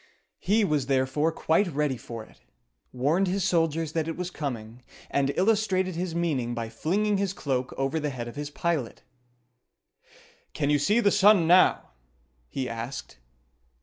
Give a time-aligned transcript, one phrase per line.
[0.39, 2.41] He was therefore quite ready for it,
[2.91, 4.81] warned his soldiers that it was coming,
[5.11, 9.03] and illustrated his meaning by flinging his cloak over the head of his pilot.
[10.55, 11.91] "Can you see the sun now?"
[12.49, 13.19] he asked.